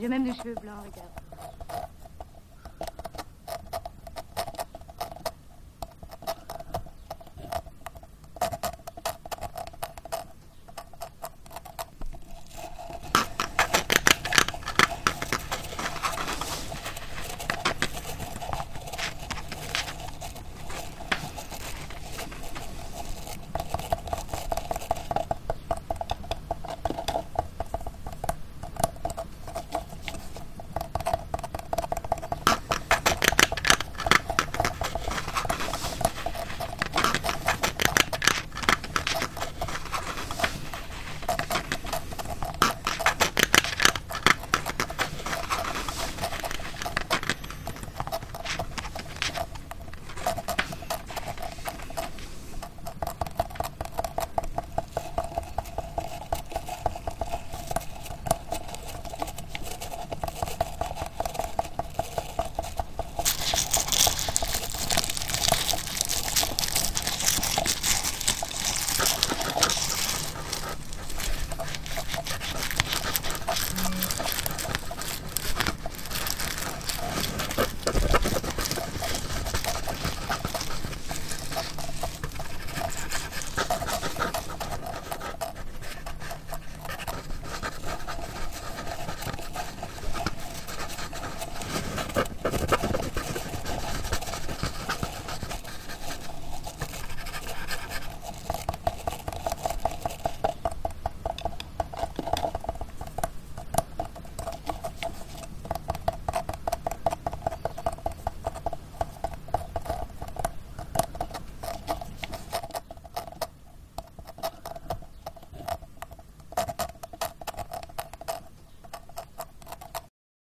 [0.00, 1.17] J'ai même des cheveux blancs, regarde.